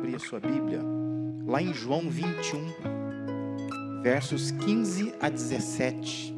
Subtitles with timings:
[0.00, 0.80] abrir a sua Bíblia
[1.44, 6.34] lá em João 21, versos 15 a 17.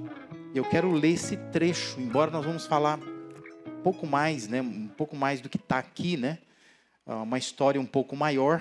[0.52, 5.14] Eu quero ler esse trecho, embora nós vamos falar um pouco mais, né, um pouco
[5.14, 6.38] mais do que está aqui, né,
[7.06, 8.60] ah, uma história um pouco maior,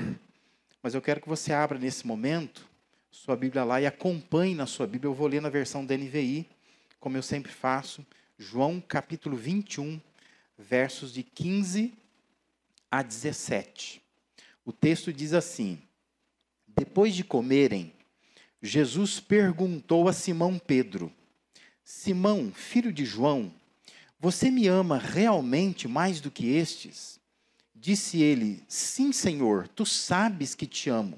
[0.83, 2.69] mas eu quero que você abra nesse momento
[3.09, 5.09] sua Bíblia lá e acompanhe na sua Bíblia.
[5.09, 6.47] Eu vou ler na versão da NVI,
[6.99, 8.05] como eu sempre faço,
[8.37, 9.99] João capítulo 21,
[10.59, 11.91] versos de 15
[12.91, 14.10] a 17.
[14.65, 15.79] O texto diz assim:
[16.67, 17.93] Depois de comerem,
[18.61, 21.11] Jesus perguntou a Simão Pedro:
[21.83, 23.51] Simão, filho de João,
[24.19, 27.19] você me ama realmente mais do que estes?
[27.73, 31.17] Disse ele: Sim, Senhor, tu sabes que te amo.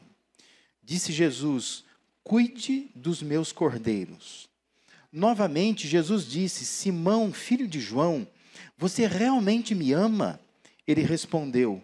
[0.81, 1.84] Disse Jesus:
[2.23, 4.49] Cuide dos meus cordeiros.
[5.12, 8.25] Novamente, Jesus disse: Simão, filho de João,
[8.77, 10.40] você realmente me ama?
[10.87, 11.84] Ele respondeu: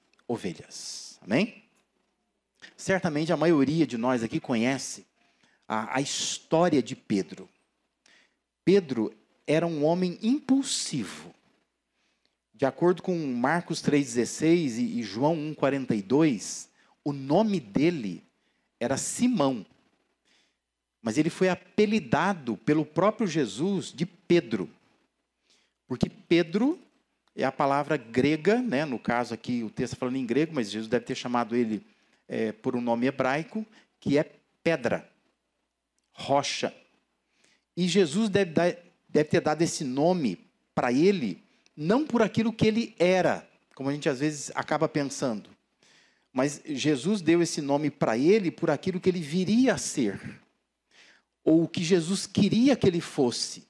[0.31, 1.19] ovelhas.
[1.21, 1.63] Amém?
[2.77, 5.05] Certamente a maioria de nós aqui conhece
[5.67, 7.49] a, a história de Pedro.
[8.63, 9.13] Pedro
[9.45, 11.33] era um homem impulsivo.
[12.53, 16.67] De acordo com Marcos 3,16 e, e João 1,42,
[17.03, 18.23] o nome dele
[18.79, 19.65] era Simão.
[21.01, 24.69] Mas ele foi apelidado pelo próprio Jesus de Pedro.
[25.87, 26.79] Porque Pedro
[27.35, 28.85] é a palavra grega, né?
[28.85, 31.85] no caso aqui o texto está falando em grego, mas Jesus deve ter chamado ele
[32.27, 33.65] é, por um nome hebraico,
[33.99, 34.31] que é
[34.63, 35.09] pedra,
[36.11, 36.73] rocha.
[37.75, 38.75] E Jesus deve, dar,
[39.07, 40.45] deve ter dado esse nome
[40.75, 41.43] para ele,
[41.75, 45.49] não por aquilo que ele era, como a gente às vezes acaba pensando,
[46.33, 50.39] mas Jesus deu esse nome para ele por aquilo que ele viria a ser,
[51.43, 53.67] ou o que Jesus queria que ele fosse.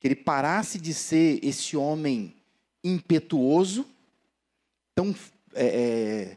[0.00, 2.34] Que ele parasse de ser esse homem
[2.82, 3.86] impetuoso,
[4.94, 5.14] tão
[5.54, 6.36] é, é,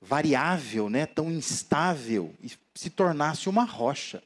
[0.00, 4.22] variável, né, tão instável, e se tornasse uma rocha.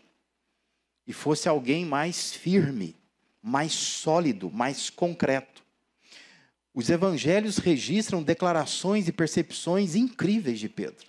[1.07, 2.95] E fosse alguém mais firme,
[3.43, 5.63] mais sólido, mais concreto.
[6.73, 11.07] Os evangelhos registram declarações e percepções incríveis de Pedro.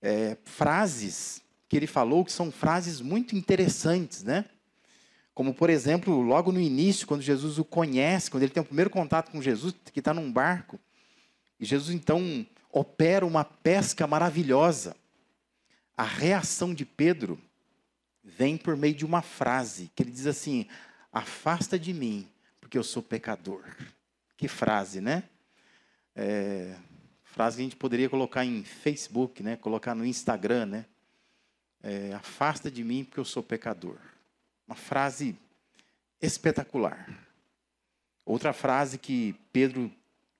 [0.00, 4.44] É, frases que ele falou que são frases muito interessantes, né?
[5.36, 8.88] Como, por exemplo, logo no início, quando Jesus o conhece, quando ele tem o primeiro
[8.88, 10.80] contato com Jesus, que está num barco,
[11.60, 14.96] e Jesus então opera uma pesca maravilhosa.
[15.94, 17.38] A reação de Pedro
[18.24, 20.66] vem por meio de uma frase, que ele diz assim:
[21.12, 22.26] Afasta de mim,
[22.58, 23.62] porque eu sou pecador.
[24.38, 25.22] Que frase, né?
[26.14, 26.74] É,
[27.24, 29.56] frase que a gente poderia colocar em Facebook, né?
[29.56, 30.86] Colocar no Instagram, né?
[31.82, 33.98] É, Afasta de mim, porque eu sou pecador.
[34.66, 35.36] Uma frase
[36.20, 37.08] espetacular.
[38.24, 39.92] Outra frase que Pedro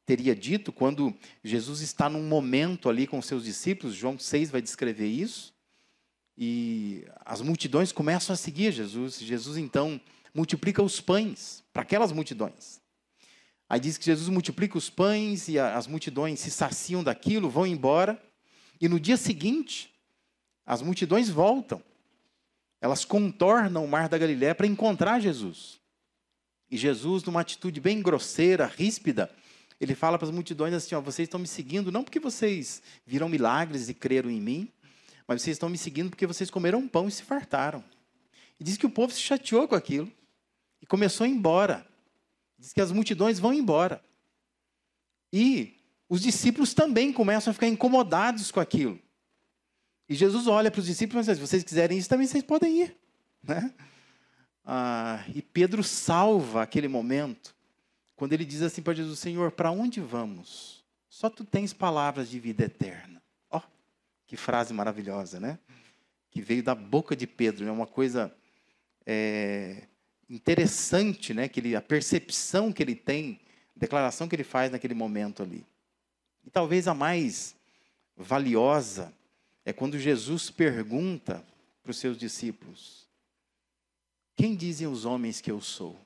[0.05, 5.07] teria dito quando Jesus está num momento ali com seus discípulos, João 6 vai descrever
[5.07, 5.55] isso,
[6.37, 9.19] e as multidões começam a seguir Jesus.
[9.21, 10.01] Jesus então
[10.35, 12.81] multiplica os pães para aquelas multidões.
[13.69, 18.23] Aí diz que Jesus multiplica os pães e as multidões se saciam daquilo, vão embora,
[18.81, 19.93] e no dia seguinte,
[20.65, 21.83] as multidões voltam
[22.87, 25.81] elas contornam o mar da Galiléia para encontrar Jesus.
[26.71, 29.29] E Jesus, numa atitude bem grosseira, ríspida,
[29.81, 33.29] ele fala para as multidões assim: ó, vocês estão me seguindo não porque vocês viram
[33.29, 34.73] milagres e creram em mim,
[35.27, 37.83] mas vocês estão me seguindo porque vocês comeram pão e se fartaram.
[38.59, 40.11] E diz que o povo se chateou com aquilo
[40.81, 41.85] e começou a ir embora.
[42.57, 44.01] Diz que as multidões vão embora.
[45.33, 45.75] E
[46.09, 48.97] os discípulos também começam a ficar incomodados com aquilo.
[50.09, 52.83] E Jesus olha para os discípulos e diz: se vocês quiserem isso, também vocês podem
[52.83, 52.97] ir.
[53.43, 53.73] Né?
[54.65, 57.55] Ah, e Pedro salva aquele momento,
[58.15, 60.85] quando ele diz assim para Jesus: Senhor, para onde vamos?
[61.09, 63.23] Só tu tens palavras de vida eterna.
[63.51, 63.63] Ó, oh,
[64.27, 65.59] que frase maravilhosa, né?
[66.31, 67.73] Que veio da boca de Pedro, é né?
[67.73, 68.35] uma coisa
[69.07, 69.85] é,
[70.29, 71.49] interessante, né?
[71.49, 73.41] Que ele, a percepção que ele tem,
[73.75, 75.65] a declaração que ele faz naquele momento ali.
[76.45, 77.57] E talvez a mais
[78.17, 79.13] valiosa
[79.67, 81.45] é quando Jesus pergunta
[81.83, 83.05] para os seus discípulos:
[84.37, 85.99] Quem dizem os homens que eu sou?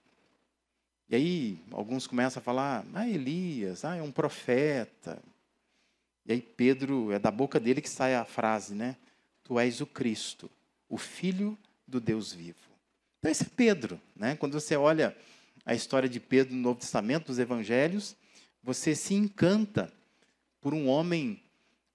[1.10, 5.22] E aí alguns começam a falar: Ah, Elias, ah, é um profeta.
[6.24, 8.96] E aí Pedro, é da boca dele que sai a frase, né?
[9.44, 10.50] Tu és o Cristo,
[10.88, 12.58] o Filho do Deus vivo.
[13.18, 14.36] Então esse é Pedro, né?
[14.36, 15.14] Quando você olha
[15.66, 18.16] a história de Pedro no Novo Testamento, dos Evangelhos,
[18.62, 19.92] você se encanta
[20.62, 21.42] por um homem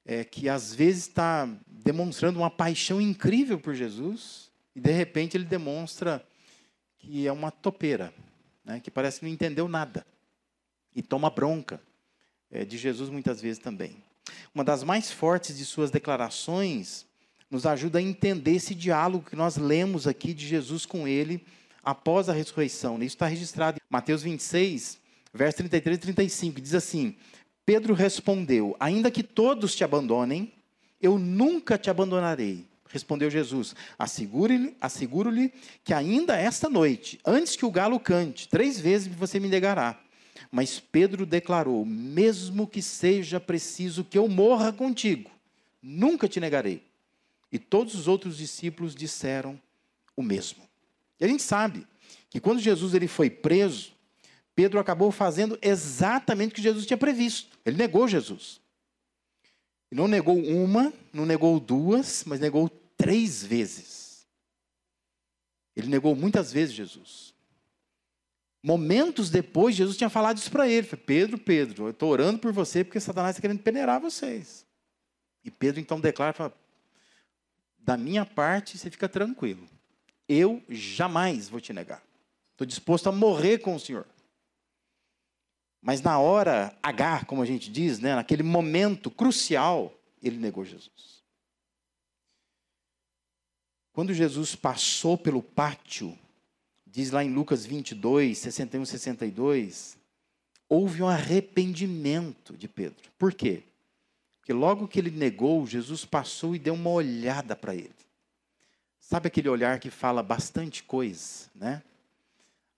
[0.06, 5.46] é, que às vezes está demonstrando uma paixão incrível por Jesus e de repente ele
[5.46, 6.26] demonstra
[7.00, 8.14] que é uma topeira,
[8.64, 8.80] né?
[8.80, 10.06] que parece que não entendeu nada
[10.96, 11.82] e toma bronca
[12.52, 13.98] é, de Jesus muitas vezes também.
[14.54, 17.06] Uma das mais fortes de suas declarações
[17.50, 21.46] nos ajuda a entender esse diálogo que nós lemos aqui de Jesus com ele
[21.84, 22.96] após a ressurreição.
[22.98, 25.00] Isso está registrado em Mateus 26,
[25.34, 27.16] verso 33 e 35, diz assim:
[27.66, 30.54] Pedro respondeu: Ainda que todos te abandonem,
[31.02, 32.66] eu nunca te abandonarei.
[32.90, 35.32] Respondeu Jesus: Asseguro-lhe asseguro
[35.84, 40.00] que ainda esta noite, antes que o galo cante, três vezes você me negará.
[40.52, 45.32] Mas Pedro declarou: Mesmo que seja preciso que eu morra contigo,
[45.82, 46.84] nunca te negarei.
[47.52, 49.60] E todos os outros discípulos disseram
[50.16, 50.64] o mesmo.
[51.20, 51.88] E a gente sabe
[52.30, 53.95] que quando Jesus ele foi preso,
[54.56, 57.60] Pedro acabou fazendo exatamente o que Jesus tinha previsto.
[57.66, 58.62] Ele negou Jesus.
[59.92, 64.26] E não negou uma, não negou duas, mas negou três vezes.
[65.76, 67.34] Ele negou muitas vezes Jesus.
[68.64, 70.88] Momentos depois, Jesus tinha falado isso para ele.
[70.88, 74.66] Pedro, Pedro, eu estou orando por você porque Satanás está querendo peneirar vocês.
[75.44, 76.54] E Pedro então declara, fala,
[77.78, 79.68] da minha parte, você fica tranquilo.
[80.28, 82.02] Eu jamais vou te negar.
[82.54, 84.08] Estou disposto a morrer com o Senhor.
[85.86, 91.24] Mas na hora H, como a gente diz, né, naquele momento crucial, ele negou Jesus.
[93.94, 96.18] Quando Jesus passou pelo pátio,
[96.88, 99.98] diz lá em Lucas 22, 61 e 62,
[100.68, 103.12] houve um arrependimento de Pedro.
[103.16, 103.62] Por quê?
[104.40, 107.94] Porque logo que ele negou, Jesus passou e deu uma olhada para ele.
[109.00, 111.84] Sabe aquele olhar que fala bastante coisa, né?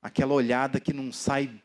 [0.01, 1.63] Aquela olhada que não sai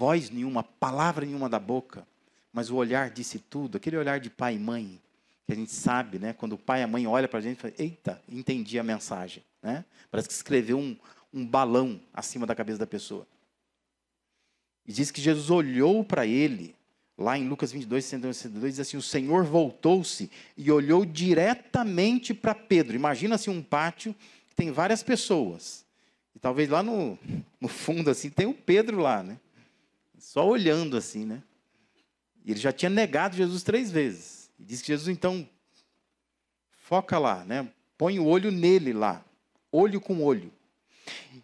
[0.00, 2.06] voz nenhuma, palavra nenhuma da boca,
[2.50, 4.98] mas o olhar disse tudo, aquele olhar de pai e mãe,
[5.46, 6.32] que a gente sabe, né?
[6.32, 9.44] Quando o pai e a mãe olham para a gente, fala, eita, entendi a mensagem,
[9.62, 9.84] né?
[10.10, 10.96] Parece que escreveu um,
[11.34, 13.26] um balão acima da cabeça da pessoa.
[14.86, 16.74] E diz que Jesus olhou para ele,
[17.18, 22.96] lá em Lucas 22, 62, diz assim: O Senhor voltou-se e olhou diretamente para Pedro.
[22.96, 24.14] Imagina assim um pátio
[24.48, 25.84] que tem várias pessoas.
[26.34, 27.18] E talvez lá no,
[27.60, 29.36] no fundo assim tem o Pedro lá, né?
[30.20, 31.42] Só olhando assim, né?
[32.44, 34.50] E ele já tinha negado Jesus três vezes.
[34.58, 35.48] E diz que Jesus, então,
[36.76, 37.68] foca lá, né?
[37.96, 39.24] Põe o olho nele lá,
[39.72, 40.52] olho com olho.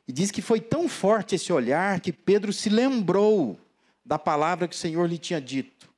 [0.07, 3.59] E diz que foi tão forte esse olhar que Pedro se lembrou
[4.05, 5.91] da palavra que o Senhor lhe tinha dito: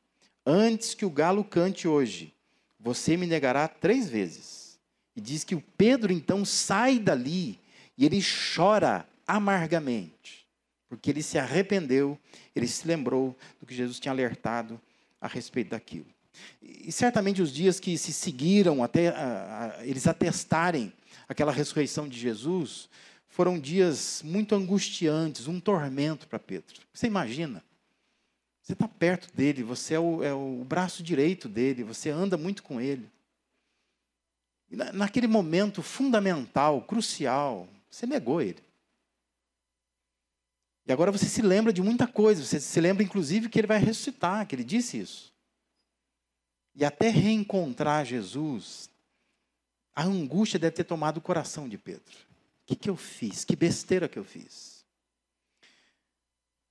[0.46, 2.32] Antes que o galo cante hoje,
[2.78, 4.78] você me negará três vezes.
[5.16, 7.58] E diz que o Pedro então sai dali
[7.96, 8.20] e ele
[8.54, 10.37] chora amargamente
[10.88, 12.18] porque ele se arrependeu,
[12.54, 14.80] ele se lembrou do que Jesus tinha alertado
[15.20, 16.06] a respeito daquilo.
[16.62, 20.92] E certamente os dias que se seguiram até a, a, eles atestarem
[21.28, 22.88] aquela ressurreição de Jesus
[23.28, 26.80] foram dias muito angustiantes, um tormento para Pedro.
[26.92, 27.62] Você imagina?
[28.62, 32.62] Você está perto dele, você é o, é o, braço direito dele, você anda muito
[32.62, 33.08] com ele.
[34.70, 38.67] E na, naquele momento fundamental, crucial, você negou ele.
[40.88, 42.42] E agora você se lembra de muita coisa.
[42.42, 45.34] Você se lembra, inclusive, que ele vai ressuscitar, que ele disse isso.
[46.74, 48.88] E até reencontrar Jesus,
[49.94, 52.16] a angústia deve ter tomado o coração de Pedro.
[52.62, 53.44] O que, que eu fiz?
[53.44, 54.82] Que besteira que eu fiz?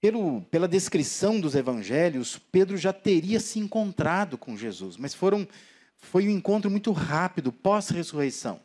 [0.02, 5.48] Pelo, pela descrição dos evangelhos, Pedro já teria se encontrado com Jesus, mas foram,
[5.96, 8.60] foi um encontro muito rápido, pós-ressurreição.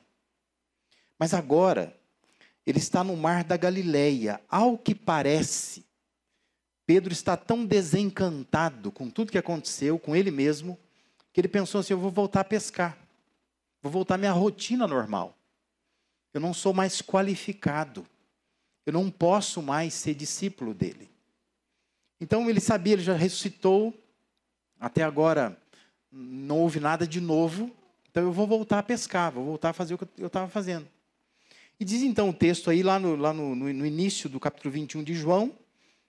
[1.18, 1.94] Mas agora,
[2.66, 4.40] ele está no mar da Galileia.
[4.48, 5.84] Ao que parece,
[6.86, 10.78] Pedro está tão desencantado com tudo que aconteceu, com ele mesmo,
[11.32, 12.96] que ele pensou assim: eu vou voltar a pescar.
[13.82, 15.36] Vou voltar à minha rotina normal.
[16.32, 18.06] Eu não sou mais qualificado.
[18.86, 21.10] Eu não posso mais ser discípulo dele.
[22.20, 23.92] Então ele sabia, ele já ressuscitou.
[24.78, 25.56] Até agora
[26.10, 27.70] não houve nada de novo.
[28.10, 30.86] Então eu vou voltar a pescar, vou voltar a fazer o que eu estava fazendo.
[31.82, 35.02] E diz então o texto aí, lá, no, lá no, no, início do capítulo 21
[35.02, 35.50] de João,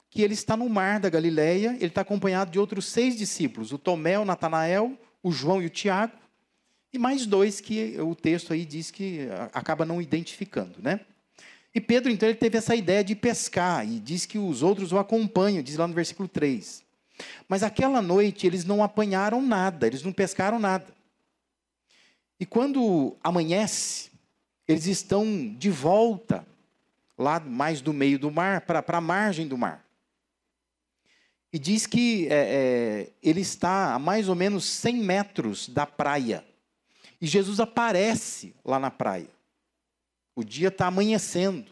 [0.08, 3.80] que ele está no mar da Galileia, ele está acompanhado de outros seis discípulos, o
[3.80, 6.14] Tomé, o Natanael, o João e o Tiago,
[6.94, 11.00] e mais dois que o texto aí diz que acaba não identificando, né?
[11.74, 15.00] E Pedro, então, ele teve essa ideia de pescar, e diz que os outros o
[15.00, 16.84] acompanham, diz lá no versículo 3.
[17.50, 20.86] Mas aquela noite eles não apanharam nada, eles não pescaram nada.
[22.40, 24.13] E quando amanhece,
[24.74, 26.46] eles estão de volta,
[27.18, 29.86] lá mais do meio do mar, para a margem do mar.
[31.52, 36.44] E diz que é, é, ele está a mais ou menos 100 metros da praia.
[37.22, 39.30] E Jesus aparece lá na praia.
[40.36, 41.72] O dia está amanhecendo.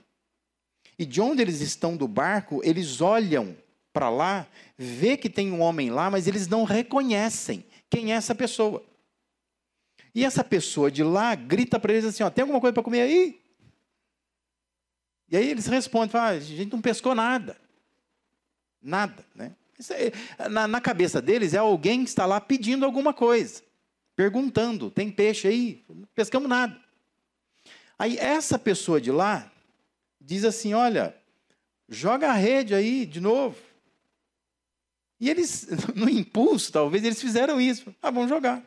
[1.00, 3.58] E de onde eles estão do barco, eles olham
[3.92, 8.36] para lá, vê que tem um homem lá, mas eles não reconhecem quem é essa
[8.36, 8.84] pessoa.
[10.14, 13.02] E essa pessoa de lá grita para eles assim: ó, tem alguma coisa para comer
[13.02, 13.42] aí?
[15.30, 17.58] E aí eles respondem: ah, a gente não pescou nada.
[18.82, 19.56] Nada, né?
[20.50, 23.64] na, na cabeça deles é alguém que está lá pedindo alguma coisa,
[24.16, 25.84] perguntando: tem peixe aí?
[25.90, 26.80] Não pescamos nada.
[27.98, 29.52] Aí essa pessoa de lá
[30.20, 31.16] diz assim: olha,
[31.88, 33.58] joga a rede aí de novo.
[35.20, 37.96] E eles, no impulso, talvez, eles fizeram isso.
[38.02, 38.64] Ah, vamos jogar.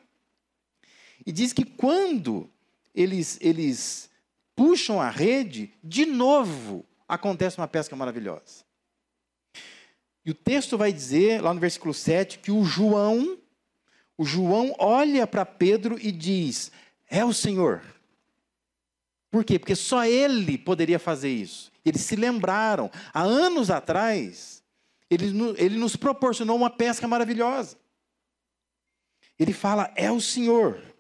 [1.26, 2.50] E diz que quando
[2.94, 4.10] eles, eles
[4.54, 8.64] puxam a rede, de novo acontece uma pesca maravilhosa.
[10.24, 13.38] E o texto vai dizer, lá no versículo 7, que o João,
[14.16, 16.72] o João olha para Pedro e diz:
[17.08, 17.82] É o Senhor.
[19.30, 19.58] Por quê?
[19.58, 21.70] Porque só ele poderia fazer isso.
[21.84, 24.62] Eles se lembraram, há anos atrás,
[25.10, 25.26] ele,
[25.58, 27.76] ele nos proporcionou uma pesca maravilhosa.
[29.38, 30.93] Ele fala: É o Senhor.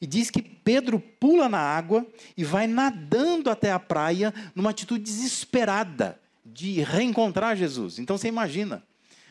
[0.00, 5.02] E diz que Pedro pula na água e vai nadando até a praia numa atitude
[5.02, 7.98] desesperada de reencontrar Jesus.
[7.98, 8.82] Então você imagina,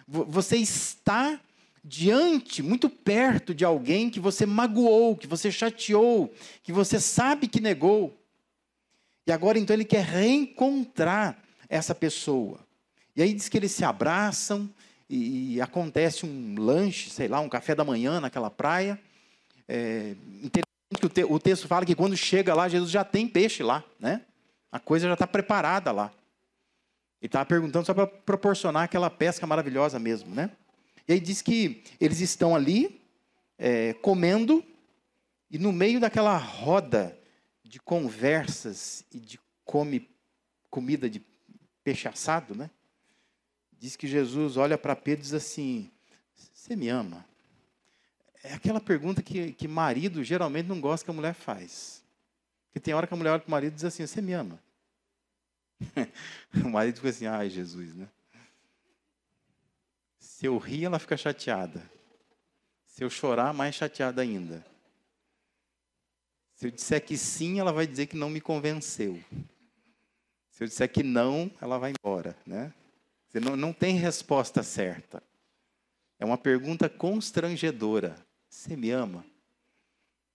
[0.07, 1.39] você está
[1.83, 7.61] diante, muito perto de alguém que você magoou, que você chateou, que você sabe que
[7.61, 8.17] negou.
[9.27, 11.37] E agora então ele quer reencontrar
[11.69, 12.59] essa pessoa.
[13.15, 14.69] E aí diz que eles se abraçam
[15.09, 18.99] e, acontece um lanche, sei lá, um café da manhã naquela praia.
[19.67, 20.15] É,
[20.99, 23.83] que o, te, o texto fala que quando chega lá, Jesus já tem peixe lá,
[23.99, 24.21] né?
[24.71, 26.11] A coisa já está preparada lá.
[27.21, 30.51] Ele estava perguntando só para proporcionar aquela pesca maravilhosa mesmo, né?
[31.07, 33.01] E aí diz que eles estão ali
[33.57, 34.63] é, comendo
[35.49, 37.17] e no meio daquela roda
[37.63, 40.09] de conversas e de come
[40.69, 41.21] comida de
[41.83, 42.69] peixe assado, né?
[43.77, 45.89] Diz que Jesus olha para Pedro e diz assim:
[46.53, 47.25] Você me ama?
[48.47, 52.03] É aquela pergunta que, que marido geralmente não gosta que a mulher faz.
[52.71, 54.33] Que tem hora que a mulher olha para o marido e diz assim: Você me
[54.33, 54.59] ama?
[56.63, 58.07] o marido fica assim: Ai, Jesus, né?
[60.19, 61.89] Se eu rir, ela fica chateada.
[62.85, 64.63] Se eu chorar, mais chateada ainda.
[66.53, 69.19] Se eu disser que sim, ela vai dizer que não me convenceu.
[70.51, 72.71] Se eu disser que não, ela vai embora, né?
[73.33, 75.21] Não, não tem resposta certa.
[76.19, 78.15] É uma pergunta constrangedora.
[78.55, 79.23] Você me ama?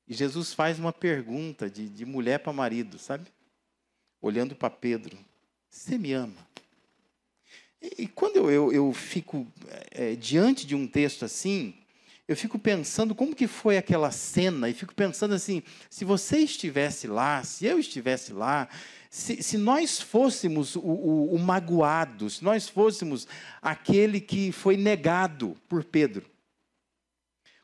[0.06, 3.26] E Jesus faz uma pergunta de, de mulher para marido, sabe?
[4.20, 5.18] Olhando para Pedro:
[5.70, 6.46] Você me ama?
[7.80, 9.50] E, e quando eu, eu, eu fico
[9.90, 11.74] é, diante de um texto assim,
[12.28, 17.06] eu fico pensando como que foi aquela cena, e fico pensando assim: se você estivesse
[17.06, 18.68] lá, se eu estivesse lá,
[19.08, 23.26] se, se nós fôssemos o, o, o magoado, se nós fôssemos
[23.62, 26.29] aquele que foi negado por Pedro,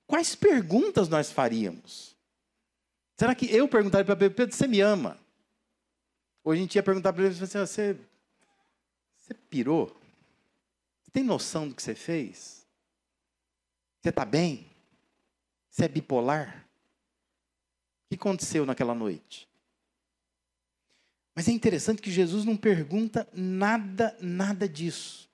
[0.06, 2.16] quais perguntas nós faríamos?
[3.16, 5.18] Será que eu perguntaria para Pedro, Pedro, você me ama?
[6.44, 7.98] Ou a gente ia perguntar para ele, assim, você,
[9.18, 9.88] você pirou?
[11.02, 12.66] Você tem noção do que você fez?
[14.00, 14.70] Você está bem?
[15.70, 16.66] Você é bipolar?
[18.04, 19.48] O que aconteceu naquela noite?
[21.34, 25.28] Mas é interessante que Jesus não pergunta nada, nada disso.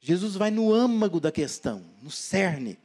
[0.00, 2.78] Jesus vai no âmago da questão, no cerne.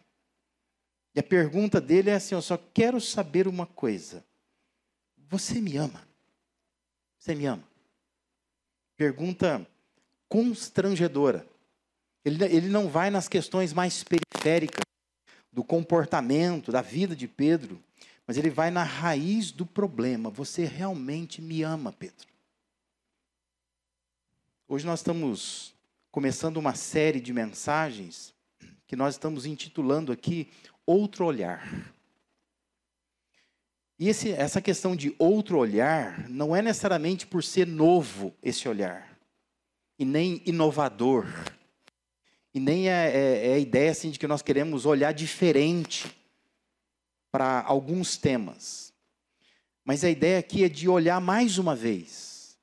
[1.19, 4.23] A pergunta dele é assim: eu só quero saber uma coisa.
[5.27, 6.07] Você me ama?
[7.17, 7.63] Você me ama?
[8.95, 9.67] Pergunta
[10.29, 11.45] constrangedora.
[12.23, 14.85] Ele, ele não vai nas questões mais periféricas
[15.51, 17.83] do comportamento, da vida de Pedro,
[18.25, 20.29] mas ele vai na raiz do problema.
[20.29, 22.27] Você realmente me ama, Pedro?
[24.69, 25.73] Hoje nós estamos
[26.11, 28.33] começando uma série de mensagens
[28.87, 30.49] que nós estamos intitulando aqui
[30.89, 31.93] outro olhar.
[33.99, 39.15] E esse, essa questão de outro olhar não é necessariamente por ser novo esse olhar,
[39.99, 41.27] e nem inovador,
[42.53, 46.09] e nem é, é, é a ideia assim, de que nós queremos olhar diferente
[47.29, 48.91] para alguns temas.
[49.85, 52.57] Mas a ideia aqui é de olhar mais uma vez,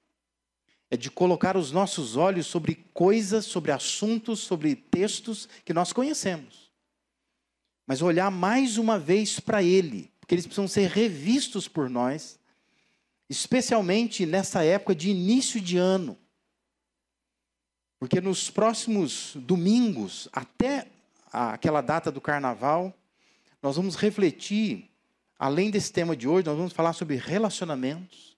[0.91, 6.66] é de colocar os nossos olhos sobre coisas, sobre assuntos, sobre textos que nós conhecemos.
[7.87, 12.39] Mas olhar mais uma vez para Ele, porque eles precisam ser revistos por nós,
[13.31, 16.19] especialmente nessa época de início de ano.
[17.99, 20.89] Porque nos próximos domingos, até
[21.33, 22.93] aquela data do carnaval,
[23.63, 24.91] nós vamos refletir,
[25.39, 28.37] além desse tema de hoje, nós vamos falar sobre relacionamentos,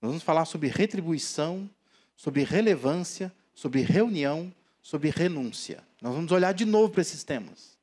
[0.00, 1.68] nós vamos falar sobre retribuição,
[2.16, 5.84] sobre relevância, sobre reunião, sobre renúncia.
[6.00, 7.79] Nós vamos olhar de novo para esses temas.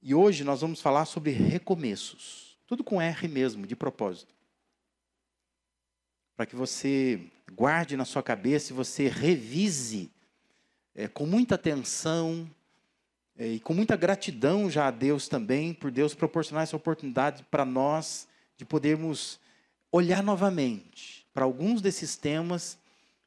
[0.00, 2.56] E hoje nós vamos falar sobre recomeços.
[2.66, 4.32] Tudo com R mesmo, de propósito.
[6.36, 7.20] Para que você
[7.52, 10.10] guarde na sua cabeça e você revise
[10.94, 12.48] é, com muita atenção
[13.36, 17.64] é, e com muita gratidão já a Deus também, por Deus proporcionar essa oportunidade para
[17.64, 19.40] nós de podermos
[19.90, 22.78] olhar novamente para alguns desses temas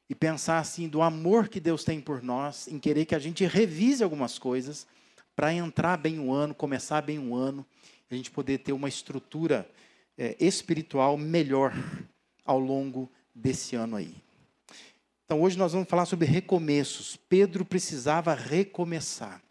[0.08, 3.44] e pensar assim do amor que Deus tem por nós, em querer que a gente
[3.46, 4.86] revise algumas coisas
[5.34, 7.66] para entrar bem o ano, começar bem o ano,
[8.10, 9.68] a gente poder ter uma estrutura
[10.18, 11.72] é, espiritual melhor
[12.44, 14.14] ao longo desse ano aí.
[15.24, 17.16] Então hoje nós vamos falar sobre recomeços.
[17.16, 19.42] Pedro precisava recomeçar.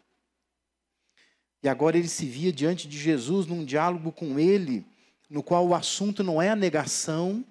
[1.62, 4.84] E agora ele se via diante de Jesus num diálogo com ele,
[5.28, 7.44] no qual o assunto não é a negação,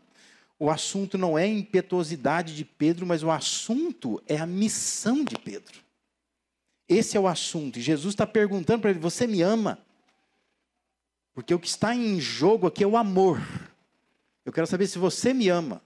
[0.60, 5.38] o assunto não é a impetuosidade de Pedro, mas o assunto é a missão de
[5.38, 5.80] Pedro.
[6.92, 7.80] Esse é o assunto.
[7.80, 9.80] E Jesus está perguntando para ele: Você me ama?
[11.34, 13.42] Porque o que está em jogo aqui é o amor.
[14.44, 15.82] Eu quero saber se você me ama.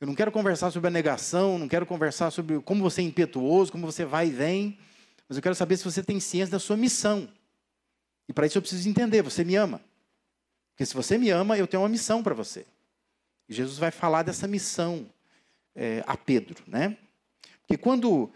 [0.00, 3.72] Eu não quero conversar sobre a negação, não quero conversar sobre como você é impetuoso,
[3.72, 4.78] como você vai e vem,
[5.28, 7.28] mas eu quero saber se você tem ciência da sua missão.
[8.28, 9.80] E para isso eu preciso entender: você me ama?
[10.70, 12.64] Porque se você me ama, eu tenho uma missão para você.
[13.48, 15.06] E Jesus vai falar dessa missão
[15.74, 16.96] é, a Pedro, né?
[17.62, 18.30] Porque quando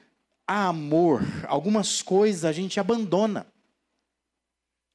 [0.49, 3.47] há amor, algumas coisas a gente abandona.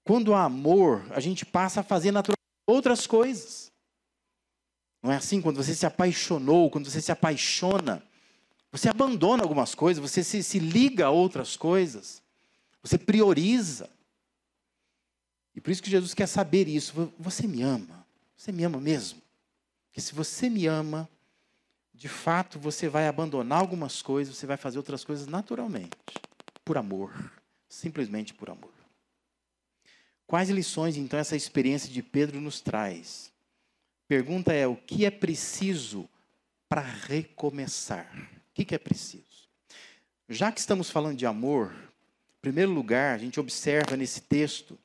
[0.04, 3.72] Quando há amor, a gente passa a fazer naturalmente outras coisas.
[5.02, 5.40] Não é assim?
[5.42, 8.04] Quando você se apaixonou, quando você se apaixona,
[8.72, 12.22] você abandona algumas coisas, você se, se liga a outras coisas,
[12.82, 13.90] você prioriza.
[15.56, 17.14] E por isso que Jesus quer saber isso.
[17.20, 18.06] Você me ama?
[18.36, 19.24] Você me ama mesmo?
[19.94, 21.08] que se você me ama,
[21.94, 25.92] de fato você vai abandonar algumas coisas, você vai fazer outras coisas naturalmente,
[26.66, 27.32] por amor,
[27.70, 28.74] simplesmente por amor.
[30.26, 33.32] Quais lições então essa experiência de Pedro nos traz?
[34.08, 36.10] Pergunta é: o que é preciso
[36.68, 38.12] para recomeçar?
[38.50, 39.24] O que é preciso?
[40.28, 44.80] Já que estamos falando de amor, em primeiro lugar, a gente observa nesse texto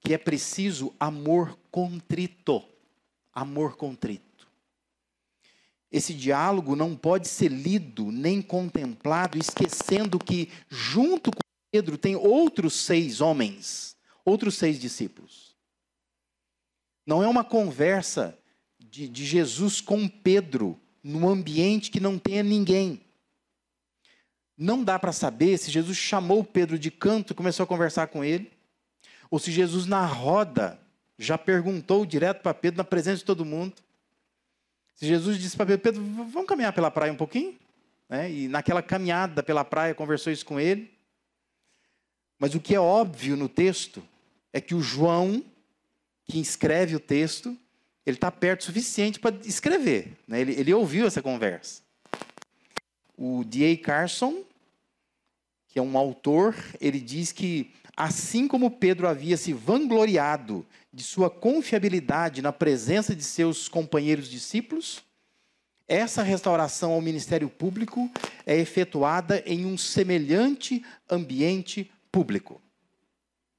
[0.00, 2.64] que é preciso amor contrito.
[3.32, 4.27] Amor contrito.
[5.90, 12.74] Esse diálogo não pode ser lido nem contemplado, esquecendo que, junto com Pedro, tem outros
[12.74, 15.56] seis homens, outros seis discípulos.
[17.06, 18.38] Não é uma conversa
[18.78, 23.00] de, de Jesus com Pedro num ambiente que não tenha ninguém.
[24.56, 28.22] Não dá para saber se Jesus chamou Pedro de canto e começou a conversar com
[28.22, 28.50] ele,
[29.30, 30.78] ou se Jesus, na roda,
[31.18, 33.74] já perguntou direto para Pedro, na presença de todo mundo.
[34.98, 37.56] Se Jesus disse para Pedro, Pedro, vamos caminhar pela praia um pouquinho?
[38.08, 38.32] Né?
[38.32, 40.90] E naquela caminhada pela praia conversou isso com ele.
[42.36, 44.02] Mas o que é óbvio no texto
[44.52, 45.44] é que o João,
[46.24, 47.56] que escreve o texto,
[48.04, 50.16] ele está perto o suficiente para escrever.
[50.26, 50.40] Né?
[50.40, 51.80] Ele, ele ouviu essa conversa.
[53.16, 53.78] O D.A.
[53.78, 54.42] Carson,
[55.68, 60.66] que é um autor, ele diz que assim como Pedro havia se vangloriado
[60.98, 65.00] de sua confiabilidade na presença de seus companheiros discípulos,
[65.86, 68.10] essa restauração ao ministério público
[68.44, 72.60] é efetuada em um semelhante ambiente público.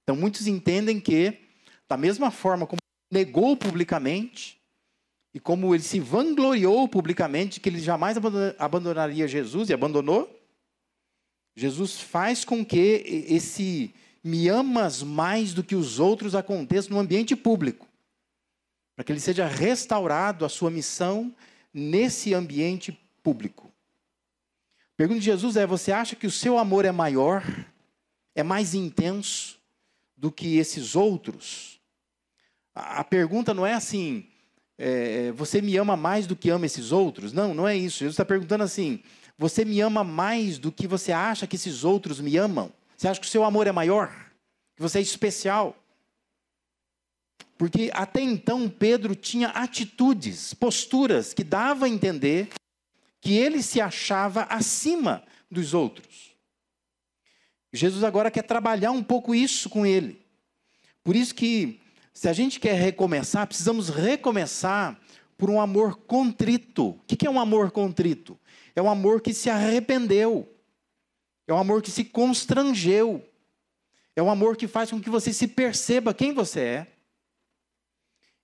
[0.04, 1.40] Então, muitos entendem que,
[1.88, 4.60] da mesma forma como negou publicamente,
[5.34, 8.18] e como ele se vangloriou publicamente que ele jamais
[8.58, 10.30] abandonaria Jesus e abandonou,
[11.56, 13.94] Jesus faz com que esse
[14.24, 17.88] me amas mais do que os outros aconteça no ambiente público,
[18.96, 21.34] para que ele seja restaurado a sua missão
[21.74, 22.92] nesse ambiente
[23.24, 23.72] público.
[24.94, 27.44] A pergunta de Jesus é: você acha que o seu amor é maior,
[28.36, 29.58] é mais intenso
[30.18, 31.80] do que esses outros?
[32.76, 34.28] A pergunta não é assim,
[34.78, 37.34] é, você me ama mais do que ama esses outros?
[37.34, 38.00] Não, não é isso.
[38.00, 39.02] Jesus está perguntando assim:
[39.38, 42.72] você me ama mais do que você acha que esses outros me amam?
[43.00, 44.10] Você acha que o seu amor é maior?
[44.76, 45.74] Que você é especial?
[47.58, 52.50] Porque até então Pedro tinha atitudes, posturas que dava a entender
[53.22, 56.36] que ele se achava acima dos outros.
[57.72, 60.22] Jesus agora quer trabalhar um pouco isso com ele.
[61.02, 61.80] Por isso que,
[62.14, 65.00] se a gente quer recomeçar, precisamos recomeçar
[65.38, 66.88] por um amor contrito.
[66.90, 68.38] O que é um amor contrito?
[68.76, 70.54] É um amor que se arrependeu.
[71.50, 73.28] É um amor que se constrangeu.
[74.16, 76.88] É um amor que faz com que você se perceba quem você é.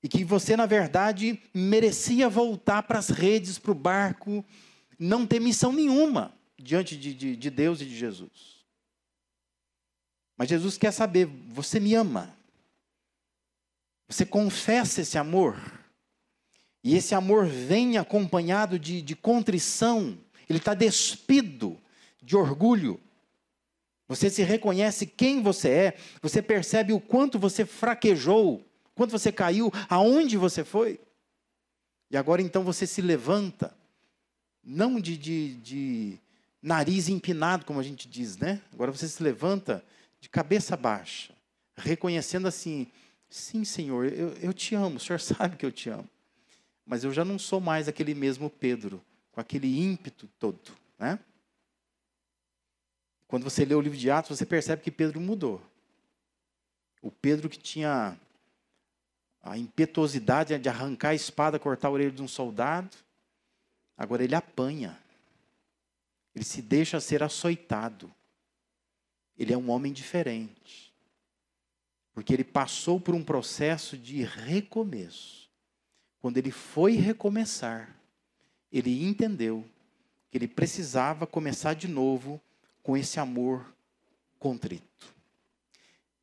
[0.01, 4.43] E que você, na verdade, merecia voltar para as redes, para o barco,
[4.97, 8.65] não ter missão nenhuma diante de, de, de Deus e de Jesus.
[10.35, 12.35] Mas Jesus quer saber: você me ama?
[14.07, 15.61] Você confessa esse amor?
[16.83, 20.17] E esse amor vem acompanhado de, de contrição,
[20.49, 21.79] ele está despido
[22.25, 22.99] de orgulho.
[24.07, 29.71] Você se reconhece quem você é, você percebe o quanto você fraquejou, quanto você caiu,
[29.87, 30.99] aonde você foi.
[32.09, 33.75] E agora então você se levanta,
[34.63, 36.19] não de, de, de
[36.61, 38.61] nariz empinado, como a gente diz, né?
[38.73, 39.83] Agora você se levanta
[40.19, 41.33] de cabeça baixa,
[41.75, 42.87] reconhecendo assim:
[43.29, 46.09] sim, Senhor, eu, eu te amo, o Senhor sabe que eu te amo.
[46.85, 50.59] Mas eu já não sou mais aquele mesmo Pedro, com aquele ímpeto todo,
[50.99, 51.19] né?
[53.27, 55.61] Quando você lê o livro de Atos, você percebe que Pedro mudou.
[57.01, 58.17] O Pedro que tinha
[59.41, 62.97] a impetuosidade de arrancar a espada, cortar a orelha de um soldado,
[63.95, 64.97] agora ele apanha.
[66.33, 68.13] Ele se deixa ser açoitado.
[69.37, 70.93] Ele é um homem diferente.
[72.13, 75.49] Porque ele passou por um processo de recomeço.
[76.19, 77.95] Quando ele foi recomeçar,
[78.71, 79.63] ele entendeu
[80.31, 82.41] que ele precisava começar de novo
[82.85, 83.65] com esse amor
[84.37, 85.15] contrito.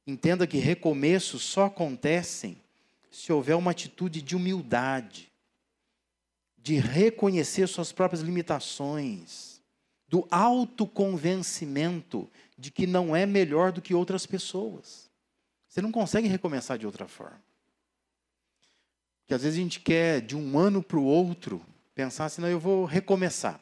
[0.06, 2.56] Entenda que recomeços só acontecem
[3.10, 5.32] se houver uma atitude de humildade,
[6.56, 9.60] de reconhecer suas próprias limitações,
[10.06, 15.10] do autoconvencimento de que não é melhor do que outras pessoas.
[15.68, 17.42] Você não consegue recomeçar de outra forma.
[19.22, 21.60] Porque às vezes a gente quer, de um ano para o outro,
[21.92, 23.60] pensar assim, não, eu vou recomeçar.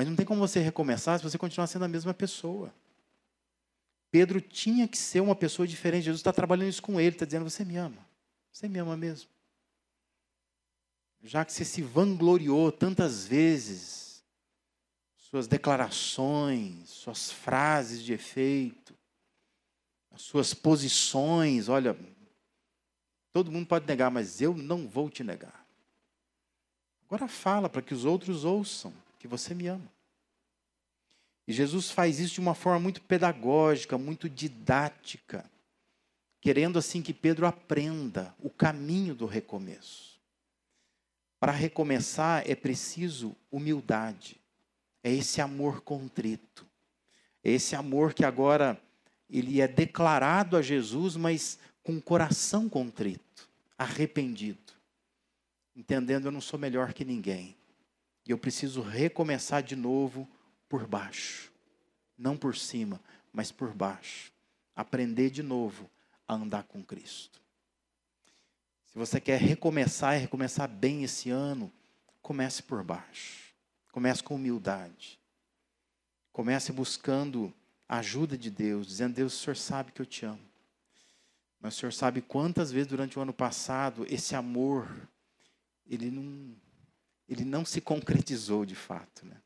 [0.00, 2.72] Mas não tem como você recomeçar se você continuar sendo a mesma pessoa.
[4.10, 6.04] Pedro tinha que ser uma pessoa diferente.
[6.04, 7.98] Jesus está trabalhando isso com ele, está dizendo: Você me ama.
[8.50, 9.28] Você me ama mesmo.
[11.22, 14.24] Já que você se vangloriou tantas vezes
[15.18, 18.94] suas declarações, suas frases de efeito,
[20.12, 21.68] as suas posições.
[21.68, 21.94] Olha,
[23.34, 25.62] todo mundo pode negar, mas eu não vou te negar.
[27.04, 29.92] Agora fala para que os outros ouçam que você me ama.
[31.46, 35.48] E Jesus faz isso de uma forma muito pedagógica, muito didática,
[36.40, 40.18] querendo assim que Pedro aprenda o caminho do recomeço.
[41.38, 44.40] Para recomeçar é preciso humildade.
[45.02, 46.66] É esse amor contrito.
[47.44, 48.80] É esse amor que agora
[49.28, 54.72] ele é declarado a Jesus, mas com o coração contrito, arrependido,
[55.74, 57.56] entendendo eu não sou melhor que ninguém.
[58.30, 60.24] E eu preciso recomeçar de novo
[60.68, 61.50] por baixo,
[62.16, 63.00] não por cima,
[63.32, 64.30] mas por baixo.
[64.72, 65.90] Aprender de novo
[66.28, 67.42] a andar com Cristo.
[68.86, 71.72] Se você quer recomeçar e recomeçar bem esse ano,
[72.22, 73.52] comece por baixo.
[73.90, 75.18] Comece com humildade.
[76.32, 77.52] Comece buscando
[77.88, 80.48] a ajuda de Deus, dizendo: Deus, o Senhor sabe que eu te amo.
[81.60, 84.88] Mas o Senhor sabe quantas vezes durante o ano passado esse amor
[85.84, 86.54] ele não
[87.30, 89.36] ele não se concretizou de fato, né?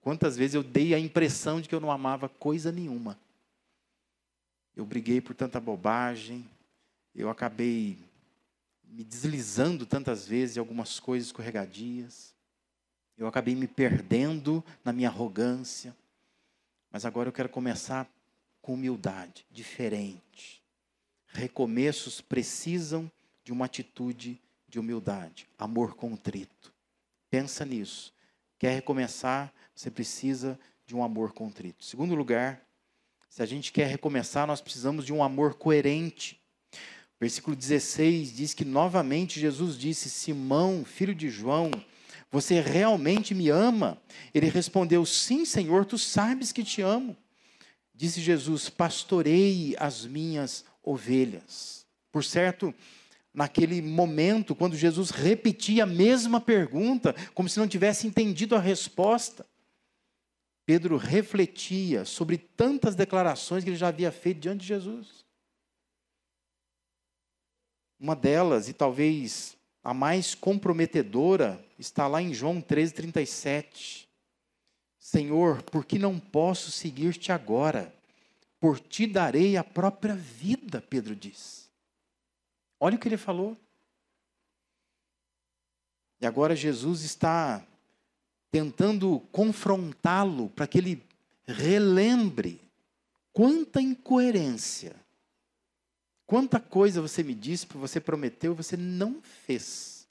[0.00, 3.18] Quantas vezes eu dei a impressão de que eu não amava coisa nenhuma.
[4.74, 6.48] Eu briguei por tanta bobagem,
[7.14, 7.98] eu acabei
[8.82, 12.34] me deslizando tantas vezes em algumas coisas escorregadias.
[13.16, 15.94] Eu acabei me perdendo na minha arrogância.
[16.90, 18.08] Mas agora eu quero começar
[18.60, 20.62] com humildade, diferente.
[21.26, 23.10] Recomeços precisam
[23.42, 26.73] de uma atitude de humildade, amor contrito.
[27.34, 28.14] Pensa nisso.
[28.60, 31.84] Quer recomeçar, você precisa de um amor contrito.
[31.84, 32.64] Segundo lugar,
[33.28, 36.40] se a gente quer recomeçar, nós precisamos de um amor coerente.
[37.18, 41.72] Versículo 16 diz que novamente Jesus disse: Simão, filho de João,
[42.30, 44.00] você realmente me ama?
[44.32, 47.16] Ele respondeu: Sim, Senhor, tu sabes que te amo.
[47.92, 51.84] Disse Jesus: Pastorei as minhas ovelhas.
[52.12, 52.72] Por certo,
[53.34, 59.44] naquele momento, quando Jesus repetia a mesma pergunta, como se não tivesse entendido a resposta,
[60.64, 65.24] Pedro refletia sobre tantas declarações que ele já havia feito diante de Jesus.
[67.98, 74.08] Uma delas, e talvez a mais comprometedora está lá em João 13:37.
[74.98, 77.94] Senhor, por que não posso seguir-te agora?
[78.58, 81.63] Por ti darei a própria vida, Pedro diz.
[82.84, 83.56] Olha o que ele falou.
[86.20, 87.66] E agora Jesus está
[88.50, 91.02] tentando confrontá-lo para que ele
[91.46, 92.60] relembre
[93.32, 94.94] quanta incoerência,
[96.26, 100.06] quanta coisa você me disse, você prometeu você não fez.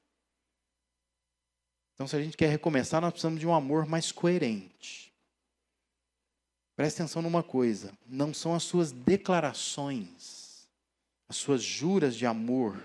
[1.94, 5.14] Então, se a gente quer recomeçar, nós precisamos de um amor mais coerente.
[6.76, 10.43] Preste atenção numa coisa: não são as suas declarações,
[11.34, 12.80] as suas juras de amor,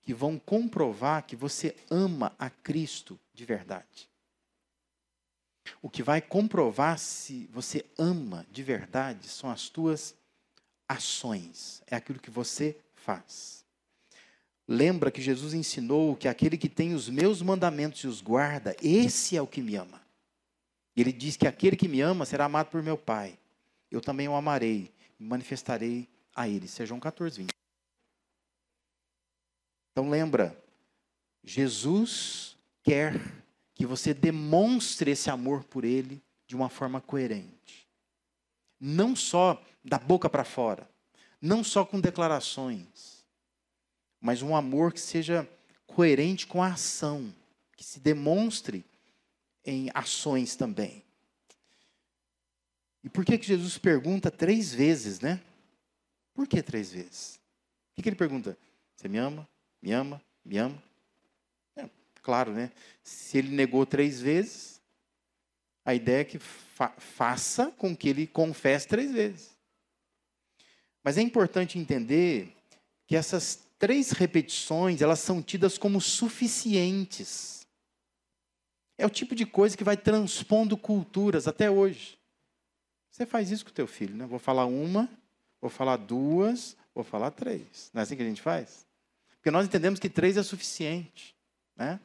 [0.00, 4.08] que vão comprovar que você ama a Cristo de verdade.
[5.82, 10.14] O que vai comprovar se você ama de verdade são as tuas
[10.88, 13.62] ações, é aquilo que você faz.
[14.66, 19.36] Lembra que Jesus ensinou que aquele que tem os meus mandamentos e os guarda, esse
[19.36, 20.00] é o que me ama.
[20.96, 23.38] Ele diz que aquele que me ama será amado por meu Pai.
[23.90, 26.66] Eu também o amarei, me manifestarei a ele.
[26.66, 27.55] João 14, 20.
[29.96, 30.54] Então lembra,
[31.42, 33.18] Jesus quer
[33.74, 37.88] que você demonstre esse amor por ele de uma forma coerente.
[38.78, 40.86] Não só da boca para fora,
[41.40, 43.24] não só com declarações,
[44.20, 45.48] mas um amor que seja
[45.86, 47.34] coerente com a ação,
[47.74, 48.84] que se demonstre
[49.64, 51.02] em ações também.
[53.02, 55.40] E por que, que Jesus pergunta três vezes, né?
[56.34, 57.40] Por que três vezes?
[57.92, 58.58] O que, que ele pergunta?
[58.94, 59.48] Você me ama?
[59.82, 60.20] Me ama?
[60.44, 60.82] Me ama?
[61.76, 61.88] É,
[62.22, 62.70] claro, né?
[63.02, 64.80] Se ele negou três vezes,
[65.84, 69.56] a ideia é que fa faça com que ele confesse três vezes.
[71.02, 72.54] Mas é importante entender
[73.06, 77.66] que essas três repetições, elas são tidas como suficientes.
[78.98, 82.18] É o tipo de coisa que vai transpondo culturas até hoje.
[83.10, 84.26] Você faz isso com o teu filho, né?
[84.26, 85.08] Vou falar uma,
[85.60, 87.90] vou falar duas, vou falar três.
[87.92, 88.85] Não é assim que a gente faz?
[89.46, 91.32] Porque nós entendemos que três é suficiente.
[91.76, 92.00] Né?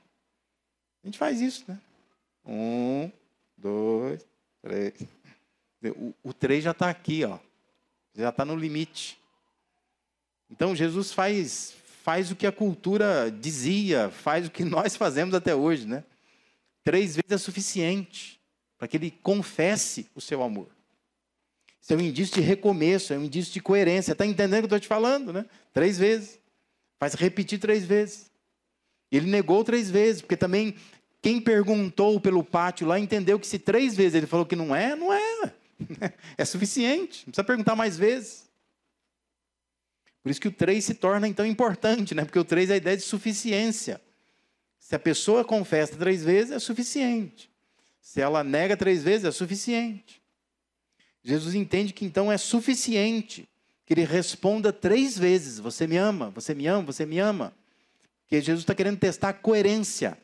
[1.04, 1.80] A gente faz isso, né?
[2.46, 3.12] Um,
[3.58, 4.28] dois,
[4.62, 4.94] três.
[5.98, 7.40] O, o três já está aqui, ó.
[8.14, 9.20] Já está no limite.
[10.52, 11.74] Então Jesus faz,
[12.04, 16.04] faz o que a cultura dizia, faz o que nós fazemos até hoje, né?
[16.84, 18.40] Três vezes é suficiente
[18.78, 20.70] para que ele confesse o seu amor.
[21.82, 24.12] Isso é um indício de recomeço, é um indício de coerência.
[24.12, 25.44] Está entendendo o que eu estou te falando, né?
[25.74, 26.40] Três vezes.
[27.02, 28.30] Faz repetir três vezes.
[29.12, 30.76] Ele negou três vezes, porque também
[31.20, 34.96] quem perguntou pelo pátio lá entendeu que se três vezes ele falou que não é,
[34.96, 35.52] não é.
[36.38, 37.24] É suficiente.
[37.26, 38.48] Não precisa perguntar mais vezes.
[40.22, 42.24] Por isso que o três se torna então importante, né?
[42.24, 44.00] Porque o três é a ideia de suficiência.
[44.80, 47.50] Se a pessoa confessa três vezes, é suficiente.
[48.00, 50.22] Se ela nega três vezes, é suficiente.
[51.24, 53.50] Jesus entende que então é suficiente
[53.92, 57.54] que ele responda três vezes: Você me ama, você me ama, você me ama.
[58.22, 60.18] Porque Jesus está querendo testar a coerência.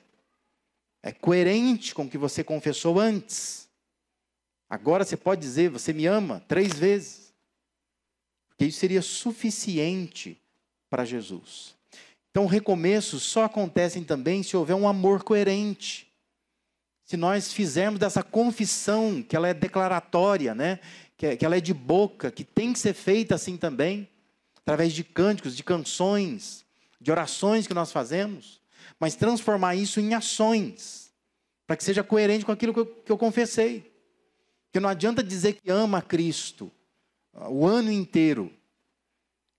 [1.04, 3.68] É coerente com o que você confessou antes.
[4.70, 7.34] Agora você pode dizer: Você me ama três vezes.
[8.48, 10.42] Porque isso seria suficiente
[10.90, 11.76] para Jesus.
[12.32, 16.08] Então, recomeços só acontecem também se houver um amor coerente.
[17.04, 20.80] Se nós fizermos dessa confissão, que ela é declaratória, né?
[21.18, 24.08] Que, ela é de boca, que tem que ser feita assim também,
[24.58, 26.64] através de cânticos, de canções,
[27.02, 28.62] de orações que nós fazemos,
[29.00, 31.12] mas transformar isso em ações,
[31.66, 33.92] para que seja coerente com aquilo que eu, que eu confessei.
[34.66, 36.72] Porque não adianta dizer que ama Cristo
[37.50, 38.52] o ano inteiro,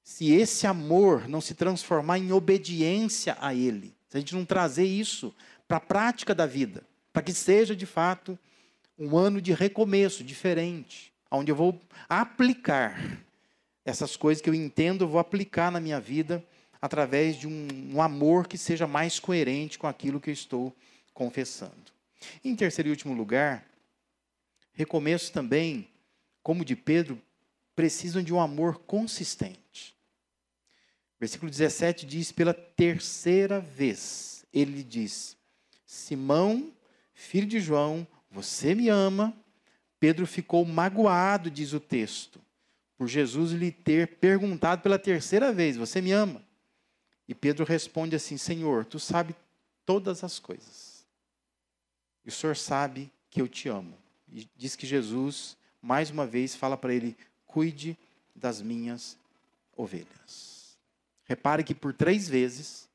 [0.03, 4.85] se esse amor não se transformar em obediência a Ele, se a gente não trazer
[4.85, 5.35] isso
[5.67, 8.39] para a prática da vida, para que seja de fato
[8.99, 13.19] um ano de recomeço diferente, onde eu vou aplicar
[13.85, 16.45] essas coisas que eu entendo, eu vou aplicar na minha vida
[16.81, 20.75] através de um, um amor que seja mais coerente com aquilo que eu estou
[21.13, 21.93] confessando.
[22.45, 23.65] Em terceiro e último lugar,
[24.73, 25.89] recomeço também,
[26.43, 27.21] como de Pedro,
[27.75, 29.97] precisam de um amor consistente.
[31.19, 35.37] Versículo 17 diz: pela terceira vez, ele diz:
[35.87, 36.73] Simão,
[37.13, 39.37] filho de João, você me ama?
[40.01, 42.41] Pedro ficou magoado, diz o texto,
[42.97, 46.43] por Jesus lhe ter perguntado pela terceira vez: Você me ama?
[47.27, 49.35] E Pedro responde assim: Senhor, tu sabe
[49.85, 51.07] todas as coisas.
[52.25, 53.95] E o Senhor sabe que eu te amo.
[54.31, 57.97] E diz que Jesus, mais uma vez, fala para ele: Cuide
[58.35, 59.17] das minhas
[59.77, 60.77] ovelhas.
[61.25, 62.89] Repare que por três vezes,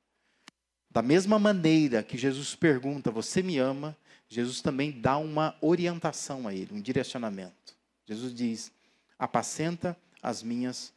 [0.90, 3.96] da mesma maneira que Jesus pergunta: Você me ama?
[4.34, 7.78] Jesus também dá uma orientação a ele, um direcionamento.
[8.04, 8.72] Jesus diz:
[9.18, 10.92] apacenta as minhas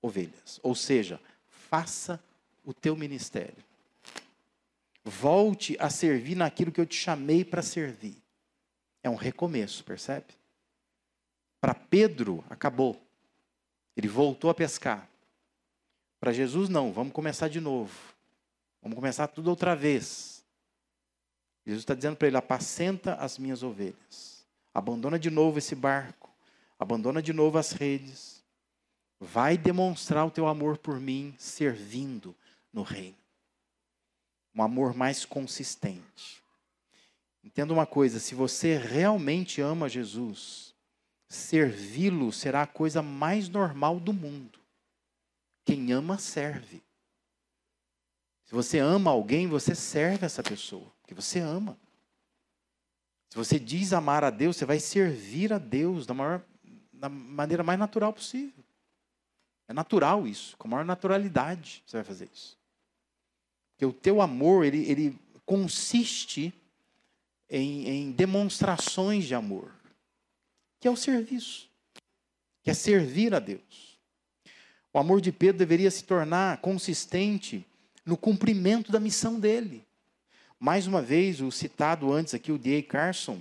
[0.00, 0.60] ovelhas.
[0.62, 2.22] Ou seja, faça
[2.64, 3.64] o teu ministério.
[5.04, 8.16] Volte a servir naquilo que eu te chamei para servir.
[9.02, 10.26] É um recomeço, percebe?
[11.60, 13.02] Para Pedro, acabou.
[13.96, 15.08] Ele voltou a pescar.
[16.20, 17.92] Para Jesus, não, vamos começar de novo.
[18.80, 20.37] Vamos começar tudo outra vez.
[21.68, 24.42] Jesus está dizendo para ele: apacenta as minhas ovelhas.
[24.72, 26.30] Abandona de novo esse barco.
[26.78, 28.42] Abandona de novo as redes.
[29.20, 32.34] Vai demonstrar o teu amor por mim servindo
[32.72, 33.18] no reino.
[34.54, 36.42] Um amor mais consistente.
[37.44, 40.74] Entenda uma coisa: se você realmente ama Jesus,
[41.28, 44.58] servi-lo será a coisa mais normal do mundo.
[45.66, 46.82] Quem ama, serve.
[48.46, 51.78] Se você ama alguém, você serve essa pessoa, porque você ama.
[53.30, 56.44] Se você diz amar a Deus, você vai servir a Deus da, maior,
[56.92, 58.62] da maneira mais natural possível.
[59.66, 62.58] É natural isso, com a maior naturalidade você vai fazer isso.
[63.70, 66.52] Porque o teu amor, ele, ele consiste
[67.48, 69.72] em, em demonstrações de amor,
[70.78, 71.70] que é o serviço,
[72.62, 73.98] que é servir a Deus.
[74.92, 77.66] O amor de Pedro deveria se tornar consistente
[78.04, 79.87] no cumprimento da missão dele.
[80.60, 82.82] Mais uma vez, o citado antes aqui, o D.A.
[82.82, 83.40] Carson,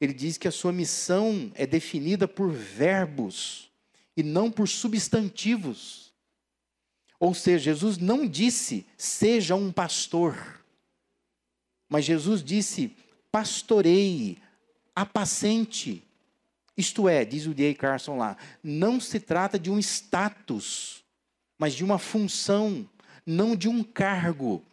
[0.00, 3.70] ele diz que a sua missão é definida por verbos
[4.16, 6.12] e não por substantivos.
[7.18, 10.60] Ou seja, Jesus não disse, seja um pastor,
[11.88, 12.96] mas Jesus disse,
[13.32, 14.38] pastoreie,
[14.94, 16.02] apacente.
[16.76, 17.74] Isto é, diz o D.A.
[17.74, 21.02] Carson lá, não se trata de um status,
[21.58, 22.88] mas de uma função,
[23.26, 24.64] não de um cargo,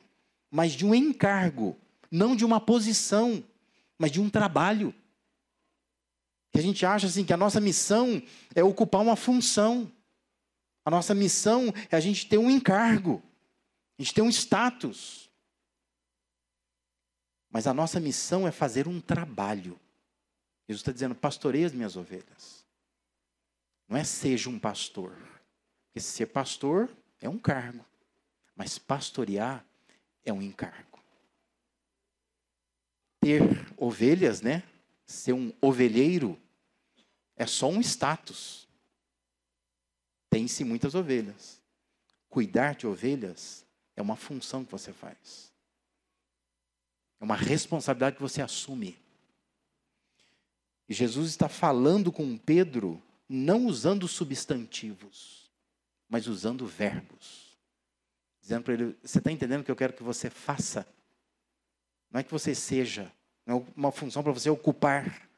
[0.57, 1.77] mas de um encargo,
[2.09, 3.43] não de uma posição,
[3.95, 4.91] mas de um trabalho.
[6.51, 8.19] Que a gente acha assim que a nossa missão
[8.55, 9.91] é ocupar uma função.
[10.83, 13.21] A nossa missão é a gente ter um encargo,
[13.99, 15.29] a gente ter um status.
[17.51, 19.79] Mas a nossa missão é fazer um trabalho.
[20.67, 22.65] Jesus está dizendo: pastorei as minhas ovelhas.
[23.87, 25.15] Não é seja um pastor.
[25.85, 26.89] Porque ser pastor
[27.21, 27.85] é um cargo.
[28.55, 29.63] Mas pastorear
[30.27, 30.99] é um encargo.
[33.21, 33.41] Ter
[33.77, 34.61] ovelhas, né?
[35.05, 36.37] Ser um ovelheiro
[37.37, 38.67] é só um status.
[40.29, 41.61] Tem-se muitas ovelhas.
[42.27, 45.53] Cuidar de ovelhas é uma função que você faz.
[47.21, 48.99] É uma responsabilidade que você assume.
[50.89, 55.49] E Jesus está falando com Pedro, não usando substantivos,
[56.09, 57.46] mas usando verbos
[58.47, 60.87] dizendo para ele: Você está entendendo o que eu quero que você faça?
[62.09, 63.11] Não é que você seja,
[63.45, 65.29] não é uma função para você ocupar,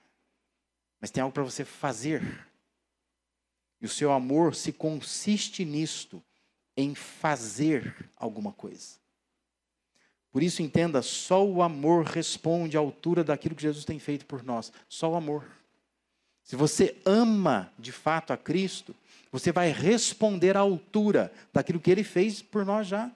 [1.01, 2.21] mas tem algo para você fazer.
[3.81, 6.21] E o seu amor se consiste nisto,
[6.77, 8.99] em fazer alguma coisa.
[10.31, 14.43] Por isso, entenda: só o amor responde à altura daquilo que Jesus tem feito por
[14.43, 14.71] nós.
[14.87, 15.49] Só o amor.
[16.43, 18.95] Se você ama de fato a Cristo,
[19.31, 23.11] você vai responder à altura daquilo que ele fez por nós já.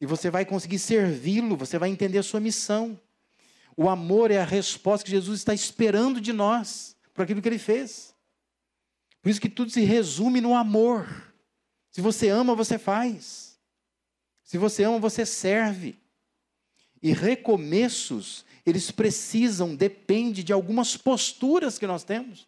[0.00, 2.98] E você vai conseguir servi-lo, você vai entender a sua missão.
[3.76, 7.58] O amor é a resposta que Jesus está esperando de nós por aquilo que ele
[7.58, 8.14] fez.
[9.20, 11.32] Por isso que tudo se resume no amor.
[11.90, 13.58] Se você ama, você faz.
[14.42, 15.98] Se você ama, você serve.
[17.02, 22.46] E recomeços, eles precisam, depende de algumas posturas que nós temos.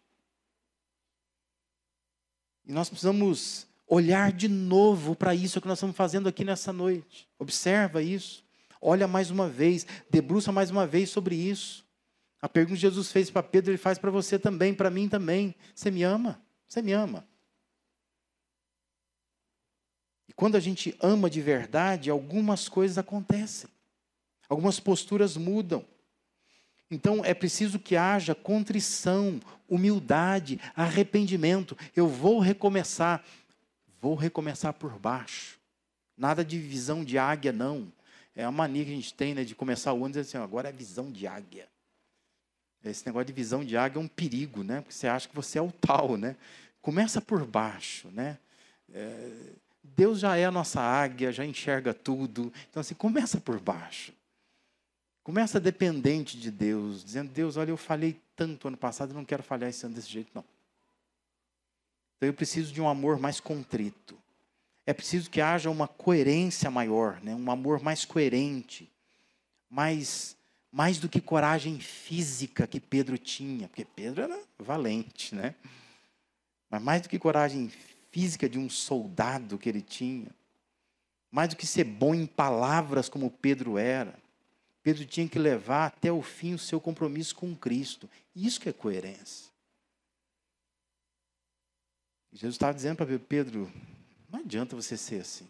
[2.65, 7.29] E nós precisamos olhar de novo para isso que nós estamos fazendo aqui nessa noite.
[7.37, 8.43] Observa isso.
[8.81, 11.85] Olha mais uma vez, debruça mais uma vez sobre isso.
[12.41, 15.55] A pergunta que Jesus fez para Pedro, ele faz para você também, para mim também.
[15.73, 16.41] Você me ama?
[16.67, 17.27] Você me ama?
[20.27, 23.69] E quando a gente ama de verdade, algumas coisas acontecem.
[24.47, 25.83] Algumas posturas mudam.
[26.89, 31.77] Então é preciso que haja contrição, humildade, arrependimento.
[31.95, 33.23] Eu vou recomeçar.
[34.01, 35.57] Vou recomeçar por baixo.
[36.17, 37.91] Nada de visão de águia, não.
[38.35, 40.37] É a mania que a gente tem né, de começar o ano e dizer assim:
[40.37, 41.67] agora é visão de águia.
[42.83, 44.81] Esse negócio de visão de águia é um perigo, né?
[44.81, 46.35] Porque você acha que você é o tal, né?
[46.81, 48.37] Começa por baixo, né?
[48.93, 49.31] É,
[49.83, 52.53] Deus já é a nossa águia, já enxerga tudo.
[52.69, 54.13] Então, assim, começa por baixo.
[55.25, 59.41] Começa dependente de Deus, dizendo: Deus, olha, eu falhei tanto ano passado, eu não quero
[59.41, 60.45] falhar esse ano desse jeito, não.
[62.15, 64.15] Então eu preciso de um amor mais contrito.
[64.85, 67.33] É preciso que haja uma coerência maior, né?
[67.33, 68.87] um amor mais coerente,
[69.67, 70.37] mais,
[70.71, 75.55] mais do que coragem física que Pedro tinha, porque Pedro era valente, né?
[76.69, 77.71] Mas mais do que coragem
[78.11, 80.29] física de um soldado que ele tinha,
[81.31, 84.23] mais do que ser bom em palavras como Pedro era,
[84.85, 88.07] Pedro tinha que levar até o fim o seu compromisso com Cristo.
[88.35, 89.51] Isso que é coerência.
[92.31, 93.71] Jesus estava dizendo para Pedro,
[94.29, 95.49] não adianta você ser assim.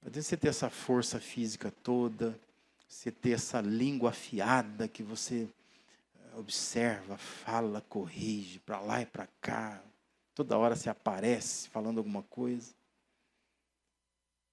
[0.00, 2.38] Não adianta você ter essa força física toda,
[2.86, 5.48] você ter essa língua afiada que você
[6.14, 9.82] eh, observa, fala, corrige para lá e para cá.
[10.36, 12.72] Toda hora você aparece falando alguma coisa.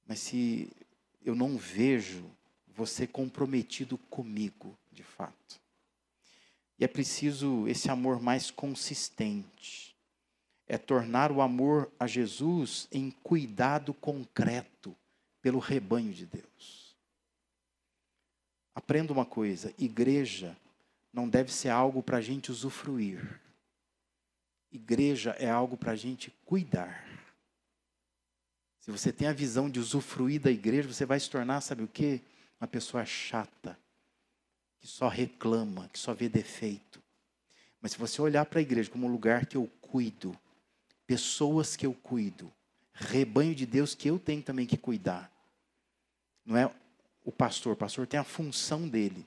[0.08, 0.68] Mas se
[1.24, 2.26] eu não vejo
[2.80, 5.60] você comprometido comigo, de fato.
[6.80, 9.94] E é preciso esse amor mais consistente.
[10.66, 14.96] É tornar o amor a Jesus em cuidado concreto
[15.42, 16.96] pelo rebanho de Deus.
[18.74, 20.56] Aprenda uma coisa: igreja
[21.12, 23.42] não deve ser algo para a gente usufruir.
[24.72, 27.04] Igreja é algo para a gente cuidar.
[28.80, 31.88] Se você tem a visão de usufruir da igreja, você vai se tornar, sabe o
[31.88, 32.22] quê?
[32.60, 33.80] Uma pessoa chata,
[34.80, 37.02] que só reclama, que só vê defeito.
[37.82, 40.38] Mas se você olhar para a igreja como um lugar que eu cuido,
[41.08, 42.52] pessoas que eu cuido,
[42.94, 45.32] rebanho de Deus que eu tenho também que cuidar,
[46.46, 46.70] não é
[47.24, 47.74] o pastor.
[47.74, 49.26] O pastor tem a função dele.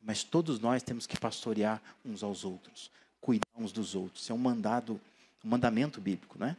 [0.00, 2.90] Mas todos nós temos que pastorear uns aos outros,
[3.20, 4.22] cuidar uns dos outros.
[4.22, 5.00] Isso é um mandado,
[5.44, 6.56] um mandamento bíblico, né?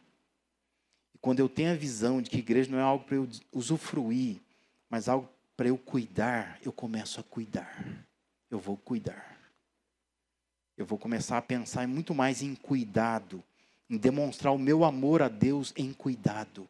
[1.15, 4.41] E quando eu tenho a visão de que igreja não é algo para eu usufruir,
[4.89, 8.07] mas algo para eu cuidar, eu começo a cuidar.
[8.49, 9.35] Eu vou cuidar.
[10.77, 13.43] Eu vou começar a pensar muito mais em cuidado,
[13.89, 16.69] em demonstrar o meu amor a Deus em cuidado,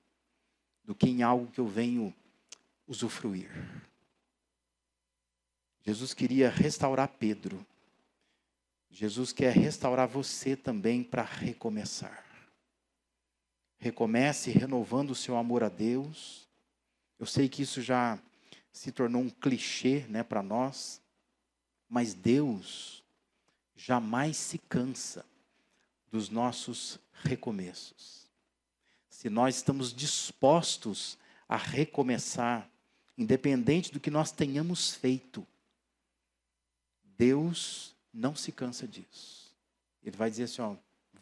[0.86, 2.16] do que em algo que eu venho
[2.88, 3.52] usufruir.
[5.82, 7.66] Jesus queria restaurar Pedro.
[8.90, 12.24] Jesus quer restaurar você também para recomeçar.
[13.78, 16.48] Recomece renovando o seu amor a Deus.
[17.20, 18.18] Eu sei que isso já
[18.78, 21.02] se tornou um clichê né, para nós,
[21.90, 23.04] mas Deus
[23.76, 25.26] jamais se cansa
[26.12, 28.28] dos nossos recomeços.
[29.10, 31.18] Se nós estamos dispostos
[31.50, 32.70] a recomeçar,
[33.18, 35.46] independente do que nós tenhamos feito.
[37.18, 39.56] Deus não se cansa disso.
[40.04, 40.76] Ele vai dizer assim: ó,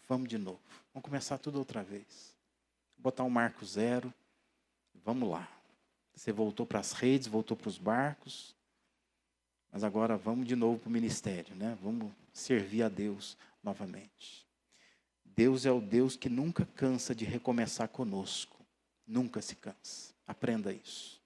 [0.09, 0.59] vamos de novo,
[0.93, 2.35] vamos começar tudo outra vez.
[2.97, 4.13] Vou botar um marco zero,
[5.05, 5.54] vamos lá.
[6.15, 8.55] Você voltou para as redes, voltou para os barcos,
[9.71, 11.77] mas agora vamos de novo para o ministério, né?
[11.81, 14.47] Vamos servir a Deus novamente.
[15.25, 18.55] Deus é o Deus que nunca cansa de recomeçar conosco,
[19.05, 20.13] nunca se cansa.
[20.25, 21.21] Aprenda isso.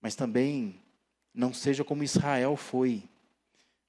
[0.00, 0.80] Mas também
[1.32, 3.04] não seja como Israel foi.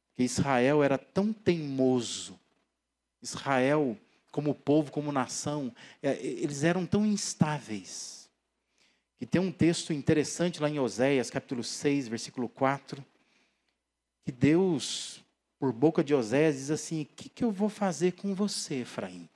[0.10, 2.40] Porque Israel era tão teimoso.
[3.22, 3.98] Israel,
[4.32, 8.19] como povo, como nação, é, eles eram tão instáveis.
[9.22, 13.04] E tem um texto interessante lá em Oséias, capítulo 6, versículo 4,
[14.26, 15.24] que Deus,
[15.60, 19.24] por boca de Oséias, diz assim: O que, que eu vou fazer com você, Efraim?
[19.24, 19.30] O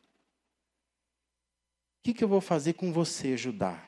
[2.03, 3.86] que, que eu vou fazer com você, Judá?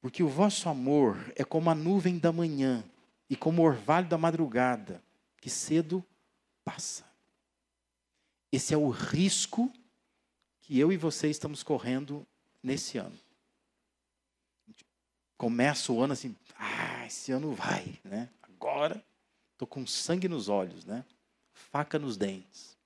[0.00, 2.84] Porque o vosso amor é como a nuvem da manhã
[3.28, 5.02] e como o orvalho da madrugada,
[5.40, 6.04] que cedo
[6.64, 7.04] passa.
[8.52, 9.72] Esse é o risco
[10.62, 12.26] que eu e você estamos correndo
[12.62, 13.18] nesse ano.
[15.40, 18.28] Começa o ano assim, ah, esse ano vai, né?
[18.42, 19.02] Agora
[19.52, 21.04] estou com sangue nos olhos, né?
[21.52, 22.76] Faca nos dentes.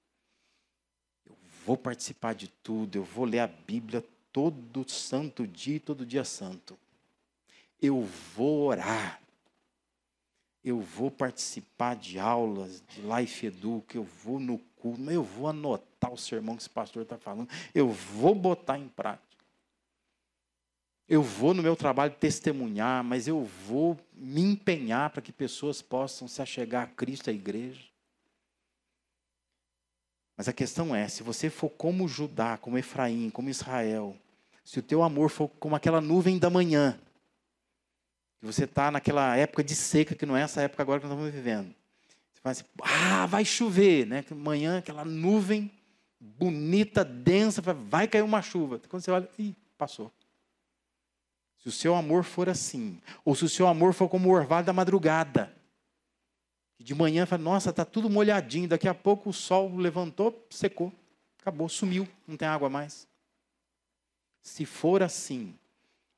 [1.27, 1.37] Eu
[1.67, 6.79] vou participar de tudo, eu vou ler a Bíblia todo santo dia todo dia santo
[7.85, 8.03] eu
[8.35, 9.21] vou orar,
[10.65, 16.11] eu vou participar de aulas de Life Educa, eu vou no culto, eu vou anotar
[16.11, 19.34] o sermão que esse pastor está falando, eu vou botar em prática.
[21.09, 26.27] Eu vou no meu trabalho testemunhar, mas eu vou me empenhar para que pessoas possam
[26.27, 27.83] se achegar a Cristo, a igreja.
[30.37, 34.17] Mas a questão é, se você for como Judá, como Efraim, como Israel,
[34.65, 36.99] se o teu amor for como aquela nuvem da manhã,
[38.41, 41.15] que você está naquela época de seca, que não é essa época agora que nós
[41.15, 41.75] estamos vivendo.
[42.33, 44.25] Você fala assim, ah, vai chover, né?
[44.31, 45.71] Amanhã aquela nuvem
[46.19, 48.81] bonita, densa, vai cair uma chuva.
[48.89, 50.11] Quando você olha, ih, passou.
[51.65, 54.67] Se o seu amor for assim, ou se o seu amor for como o orvalho
[54.67, 55.57] da madrugada,
[56.79, 60.93] de manhã fala, nossa, está tudo molhadinho, daqui a pouco o sol levantou, secou,
[61.41, 63.09] acabou, sumiu, não tem água mais.
[64.43, 65.59] Se for assim,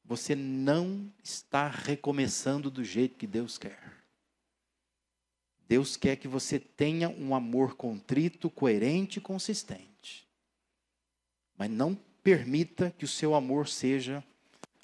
[0.05, 4.03] você não está recomeçando do jeito que Deus quer.
[5.69, 10.27] Deus quer que você tenha um amor contrito, coerente e consistente.
[11.57, 11.95] Mas não
[12.25, 14.25] permita que o seu amor seja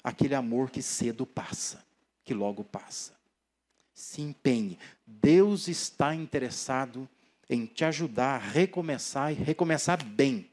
[0.03, 1.83] aquele amor que cedo passa,
[2.23, 3.13] que logo passa.
[3.93, 4.77] Se empenhe.
[5.05, 7.07] Deus está interessado
[7.49, 10.49] em te ajudar a recomeçar e recomeçar bem.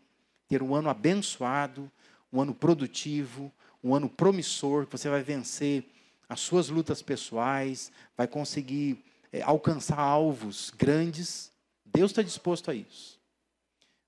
[0.47, 1.91] Ter um ano abençoado,
[2.33, 5.85] um ano produtivo, um ano promissor, que você vai vencer
[6.29, 11.51] as suas lutas pessoais, vai conseguir é, alcançar alvos grandes.
[11.85, 13.19] Deus está disposto a isso.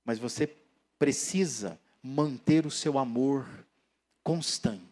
[0.04, 0.54] Mas você
[0.98, 3.46] precisa manter o seu amor
[4.22, 4.91] constante.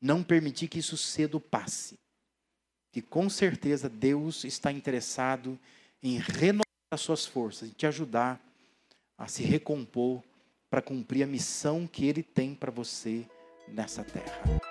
[0.00, 1.98] Não permitir que isso cedo passe.
[2.92, 5.58] Que com certeza Deus está interessado
[6.02, 8.40] em renovar as suas forças, em te ajudar
[9.18, 10.22] a se recompor
[10.70, 13.26] para cumprir a missão que Ele tem para você
[13.68, 14.65] nessa terra.